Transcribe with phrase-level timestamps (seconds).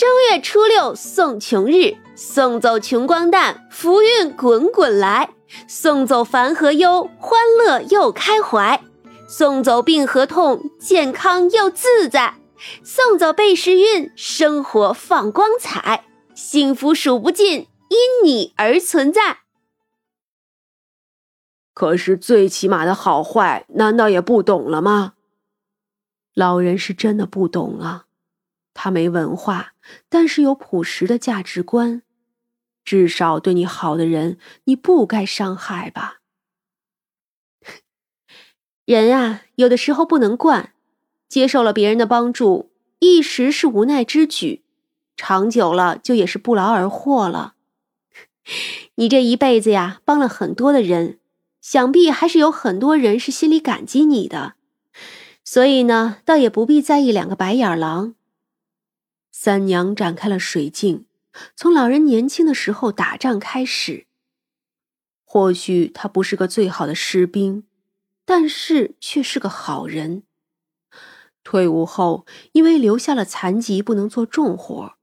[0.00, 5.28] 正月初六送穷日，送走穷光蛋，福运滚滚来；
[5.68, 8.80] 送走烦和忧，欢乐又开怀；
[9.28, 12.36] 送走病和痛，健康又自在；
[12.82, 19.40] 送走背时运，生活放光彩，幸福数不尽，因你而存在。
[21.74, 25.12] 可是最起码的好坏，难道也不懂了吗？
[26.32, 28.06] 老人是真的不懂啊。
[28.74, 29.74] 他没文化，
[30.08, 32.02] 但是有朴实的价值观。
[32.84, 36.18] 至少对你好的人，你不该伤害吧？
[38.84, 40.72] 人啊，有的时候不能惯。
[41.28, 44.64] 接受了别人的帮助，一时是无奈之举，
[45.16, 47.54] 长久了就也是不劳而获了。
[48.96, 51.20] 你这一辈子呀，帮了很多的人，
[51.60, 54.54] 想必还是有很多人是心里感激你的。
[55.44, 58.16] 所以呢，倒也不必在意两个白眼狼。
[59.42, 61.06] 三娘展开了水镜，
[61.56, 64.04] 从老人年轻的时候打仗开始。
[65.24, 67.64] 或许他不是个最好的士兵，
[68.26, 70.24] 但是却是个好人。
[71.42, 74.96] 退伍后，因为留下了残疾，不能做重活。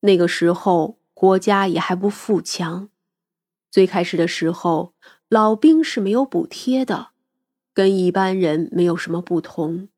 [0.00, 2.90] 那个时候国家也还不富强，
[3.70, 4.92] 最开始的时候，
[5.30, 7.12] 老兵是没有补贴的，
[7.72, 9.88] 跟一般人没有什么不同。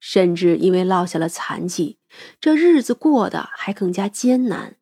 [0.00, 1.98] 甚至因为落下了残疾，
[2.40, 4.76] 这日子过得还更加艰难。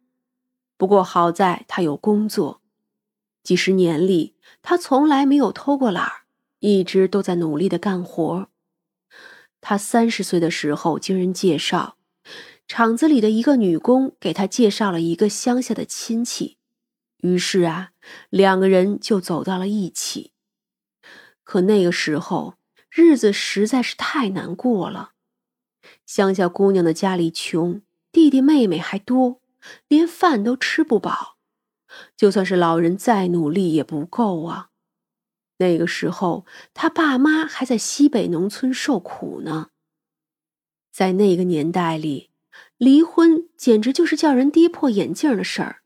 [0.76, 2.60] 不过好在他有工作，
[3.42, 6.10] 几十年里他从来没有偷过懒，
[6.58, 8.48] 一直都在努力的干活。
[9.60, 11.96] 他三十岁的时候经人介绍，
[12.68, 16.58] 厂子里的一个女工给他介绍了一个乡下的亲戚，
[17.18, 17.92] 于是啊，
[18.28, 20.32] 两个人就走到了一起。
[21.42, 22.54] 可那个时候。
[22.96, 25.12] 日子实在是太难过了。
[26.06, 29.42] 乡下姑娘的家里穷，弟弟妹妹还多，
[29.86, 31.36] 连饭都吃不饱。
[32.16, 34.70] 就算是老人再努力也不够啊。
[35.58, 39.68] 那个时候，他爸妈还在西北农村受苦呢。
[40.90, 42.30] 在那个年代里，
[42.78, 45.82] 离婚简直就是叫人跌破眼镜的事儿。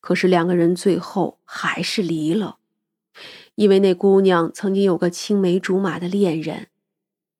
[0.00, 2.60] 可是两个人最后还是离了。
[3.62, 6.66] 因为那姑娘曾经有个青梅竹马的恋人，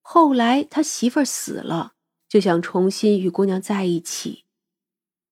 [0.02, 1.94] 后来他媳妇儿死了，
[2.28, 4.44] 就想重新与姑娘在一起。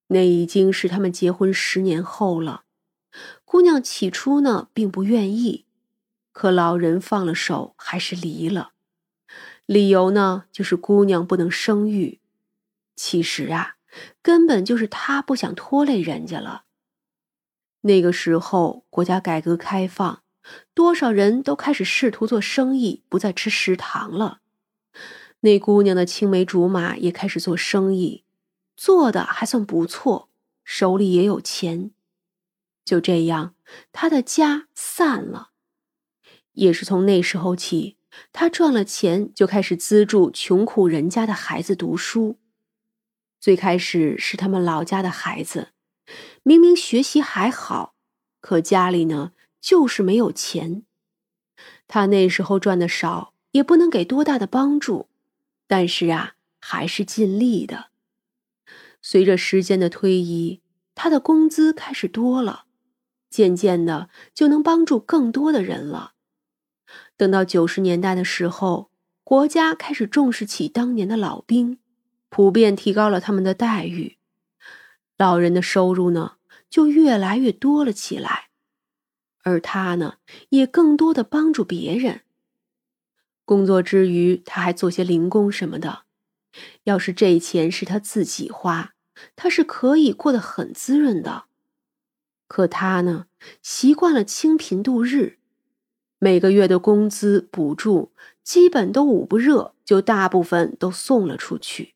[0.09, 2.65] 那已经是他们结婚十年后了。
[3.45, 5.65] 姑娘起初呢并不愿意，
[6.33, 8.73] 可老人放了手，还是离了。
[9.67, 12.19] 理由呢就是姑娘不能生育。
[12.97, 13.77] 其实啊，
[14.21, 16.65] 根本就是他不想拖累人家了。
[17.83, 20.23] 那个时候国家改革开放。
[20.75, 24.41] 多少人都开始试图做生意，不再吃食堂了。
[25.41, 28.25] 那姑娘的青梅竹马也开始做生意，
[28.77, 30.29] 做的还算不错，
[30.65, 31.93] 手里也有钱。
[32.85, 33.55] 就这样，
[33.93, 35.51] 他的家散了。
[36.53, 37.97] 也是从那时候起，
[38.33, 42.39] 他赚了钱就开始资助穷苦人家的孩子读书。
[43.39, 45.69] 最开始是他们老家的孩子，
[46.43, 47.95] 明明学习还好，
[48.41, 49.33] 可家里呢？
[49.61, 50.85] 就是没有钱，
[51.87, 55.09] 他那时候赚的少，也不能给多大的帮助，
[55.67, 57.91] 但是啊，还是尽力的。
[59.03, 60.61] 随着时间的推移，
[60.95, 62.65] 他的工资开始多了，
[63.29, 66.13] 渐渐的就能帮助更多的人了。
[67.17, 68.91] 等到九十年代的时候，
[69.25, 71.79] 国家开始重视起当年的老兵，
[72.29, 74.19] 普遍提高了他们的待遇，
[75.17, 76.37] 老人的收入呢，
[76.69, 78.50] 就越来越多了起来。
[79.43, 80.15] 而他呢，
[80.51, 82.21] 也更多的帮助别人。
[83.45, 86.03] 工作之余，他还做些零工什么的。
[86.85, 88.95] 要是这钱是他自己花，
[89.37, 91.45] 他是可以过得很滋润的。
[92.47, 93.27] 可他呢，
[93.63, 95.39] 习惯了清贫度日，
[96.19, 98.13] 每个月的工资补助
[98.43, 101.95] 基本都捂不热，就大部分都送了出去。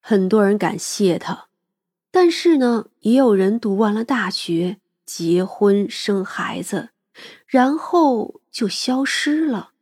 [0.00, 1.48] 很多人感谢他，
[2.10, 4.78] 但是呢，也有人读完了大学。
[5.06, 6.90] 结婚生孩子，
[7.46, 9.72] 然后就消失了。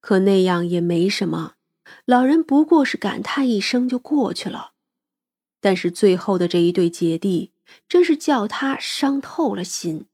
[0.00, 1.54] 可那样也没什么，
[2.04, 4.72] 老人不过是感叹一声就过去了。
[5.60, 7.52] 但是最后的这一对姐弟，
[7.88, 10.06] 真是叫他伤透了心。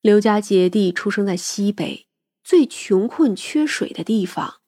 [0.00, 2.06] 刘家姐弟出生在西北
[2.42, 4.60] 最穷困缺水的地方。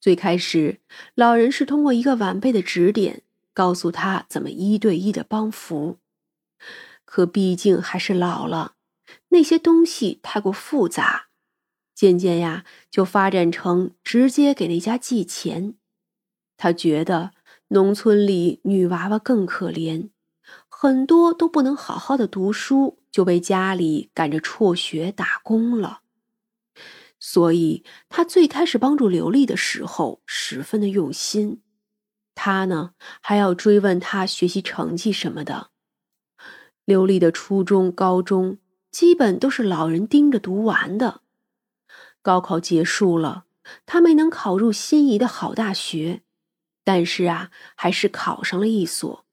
[0.00, 0.80] 最开始，
[1.14, 3.22] 老人是通过一个晚辈的指点，
[3.52, 5.98] 告诉他怎么一对一的帮扶。
[7.12, 8.72] 可毕竟还是老了，
[9.28, 11.26] 那些东西太过复杂，
[11.94, 15.74] 渐渐呀就发展成直接给那家寄钱。
[16.56, 17.32] 他觉得
[17.68, 20.08] 农村里女娃娃更可怜，
[20.70, 26.00] 很多都不能好好的读书，就被家里赶着辍学打工了。
[27.20, 31.60] 所以，他最开始帮助刘丽的时候，十分的用心。
[32.34, 35.71] 他呢，还要追问他学习成绩什么的。
[36.84, 38.58] 刘丽的初中、高中
[38.90, 41.20] 基本都是老人盯着读完的。
[42.20, 43.46] 高考结束了，
[43.86, 46.22] 她没能考入心仪的好大学。
[46.84, 49.24] 但是啊，还是考上了一所。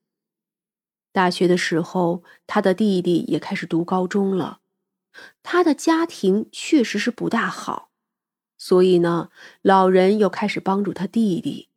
[1.12, 4.60] 大学的时候，他的弟弟也开始读高中了。
[5.42, 7.90] 他的家庭确实是不大好，
[8.56, 9.30] 所以呢，
[9.62, 11.70] 老人又开始帮助他弟弟。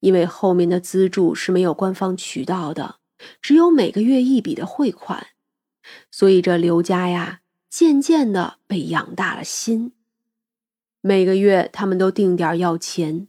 [0.00, 2.99] 因为后面的资助是没有官方渠道的，
[3.40, 5.28] 只有每个月一笔的汇款，
[6.10, 9.92] 所以这刘家呀，渐渐的被养大了心。
[11.00, 13.28] 每个月他们都定点要钱。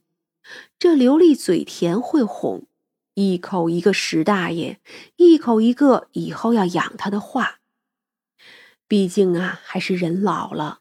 [0.78, 2.66] 这刘丽嘴甜会哄，
[3.14, 4.80] 一口一个石大爷，
[5.18, 7.60] 一口一个以后要养他的话。
[8.88, 10.80] 毕竟啊，还是人老了，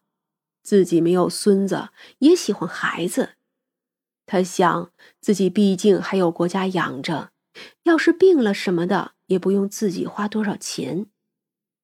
[0.63, 3.35] 自己没有孙子，也喜欢孩子。
[4.27, 4.91] 他想
[5.21, 7.31] 自己毕竟还有国家养着，
[7.83, 11.07] 要是病了什么的，也不用自己花多少钱。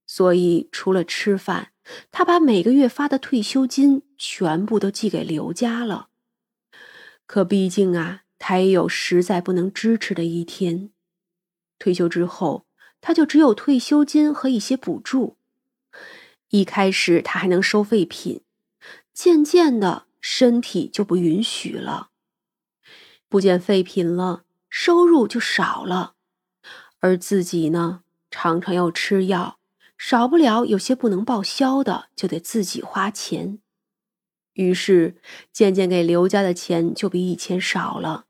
[0.07, 1.73] 所以除了吃饭，
[2.11, 6.09] 他把每个月发的退休金全部都寄给刘家了。
[7.27, 10.91] 可毕竟啊，他也有实在不能支持的一天。
[11.79, 12.67] 退休之后，
[13.01, 15.37] 他就只有退休金和一些补助。
[16.51, 18.43] 一开始他还能收废品，
[19.13, 22.11] 渐渐的身体就不允许了，
[23.29, 26.15] 不捡废品了，收入就少了。
[27.01, 29.59] 而自己呢，常常要吃药，
[29.97, 33.59] 少不了有些不能报销的，就得自己花钱。
[34.55, 35.17] 于是，
[35.53, 38.25] 渐渐给刘家的钱就比以前少了。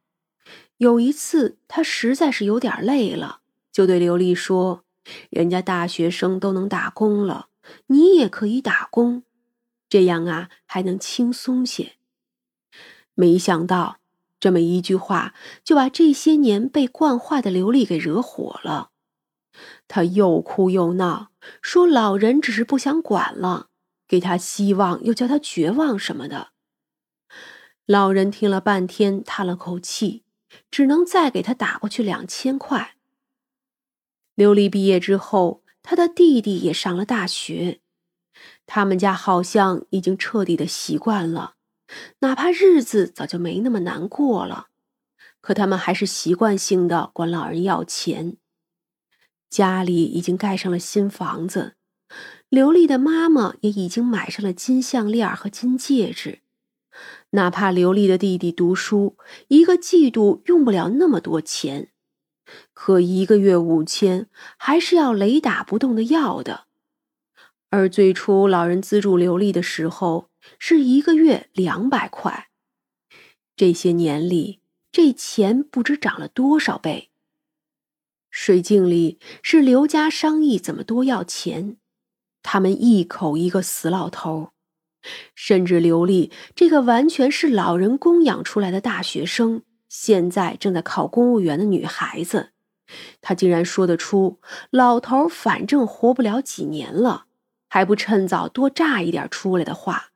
[0.78, 3.40] 有一次，他实在是有点累了，
[3.72, 4.84] 就对刘丽说
[5.30, 7.48] ：“人家大学生都能打工了，
[7.86, 9.22] 你也可以打工，
[9.88, 11.92] 这样啊还能轻松些。”
[13.14, 13.98] 没想到，
[14.38, 15.34] 这么一句话
[15.64, 18.90] 就把这些年被惯坏的刘丽给惹火了。
[19.88, 23.68] 他又哭又闹，说：“老人只是不想管了。”
[24.08, 26.52] 给他希望，又叫他绝望什么的。
[27.86, 30.22] 老人听了半天，叹了口气，
[30.70, 32.96] 只能再给他打过去两千块。
[34.36, 37.80] 刘丽毕业之后，他的弟弟也上了大学，
[38.64, 41.55] 他们家好像已经彻底的习惯了，
[42.20, 44.68] 哪怕日子早就没那么难过了，
[45.40, 48.36] 可他们还是习惯性的管老人要钱。
[49.48, 51.74] 家里已经盖上了新房子。
[52.48, 56.40] 刘丽的妈妈也已经买上了金项链和金戒指，
[57.30, 59.16] 哪怕刘丽的弟弟读书，
[59.48, 61.90] 一个季度用不了那么多钱，
[62.72, 66.66] 可一个月五千还是要雷打不动的要的。
[67.70, 72.48] 而最初老人资助刘丽的时候，是一个月两百块，
[73.56, 74.60] 这些年里，
[74.90, 77.10] 这钱不知涨了多少倍。
[78.30, 81.78] 水镜里是刘家商议怎么多要钱。
[82.42, 84.52] 他们一口一个死老头，
[85.34, 92.52] 甚至刘丽这个完全是老人供养出来的大学生，现在正在考公务员的女孩子，
[93.20, 94.38] 她竟然说得出
[94.70, 97.26] “老头反正活不了几年了，
[97.68, 100.12] 还不趁早多榨一点出来”的话。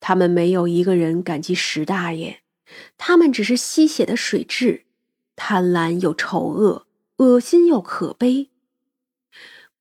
[0.00, 2.40] 他们没有一个人感激石大爷，
[2.98, 4.82] 他们只是吸血的水蛭，
[5.36, 6.86] 贪婪又丑恶，
[7.18, 8.50] 恶心又可悲。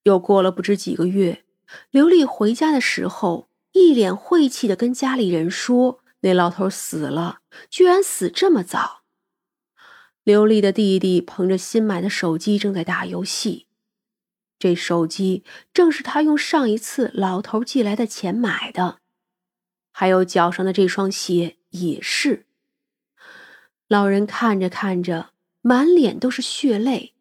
[0.03, 1.43] 又过了不知几个月，
[1.91, 9.01] 刘丽回家的时候，一脸晦气的跟家里人说：“那老头死了，居然死这么早。”
[10.23, 13.67] 刘丽的弟弟捧着新买的手机，正在打游戏。
[14.59, 19.00] 这手机正是他用上一次老头寄来的钱买的，
[19.91, 22.45] 还有脚上的这双鞋也是。
[23.87, 25.31] 老人看着看着，
[25.61, 27.13] 满脸都是血泪。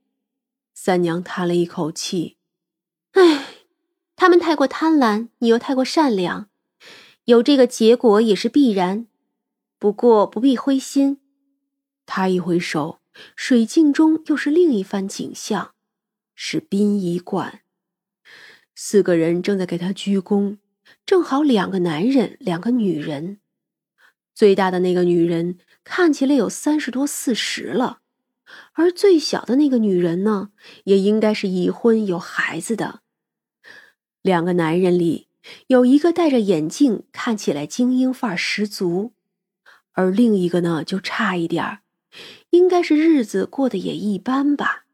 [0.73, 2.39] 三娘叹了一口气。
[3.13, 3.47] 唉，
[4.17, 6.49] 他们太过贪婪，你又太过善良，
[7.25, 9.09] 有这个结果也是必然。
[9.79, 11.21] 不过不必灰心。
[12.07, 13.01] 他一挥手，
[13.35, 15.75] 水镜中又是另一番景象，
[16.35, 17.63] 是殡仪馆。
[18.75, 20.59] 四个人正在给他鞠躬，
[21.11, 23.41] 正好两个男人，两个女人。
[24.33, 27.99] 最大的那个女人看起来有三十多四十了，
[28.75, 30.51] 而最小的那个女人呢，
[30.85, 33.01] 也应该是已婚有孩子的。
[34.23, 35.27] 两个男人里，
[35.67, 39.13] 有一个戴着眼镜，看起来精英范儿十足，
[39.91, 41.81] 而另一个呢就差一点儿，
[42.51, 44.85] 应该是日子过得也一般吧。